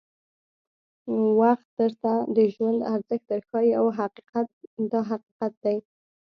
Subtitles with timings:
[1.39, 3.71] وخت درته د ژوند ارزښت در ښایي
[4.91, 5.77] دا حقیقت دی.